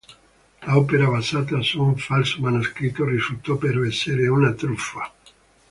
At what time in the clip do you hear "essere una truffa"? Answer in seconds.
3.83-5.13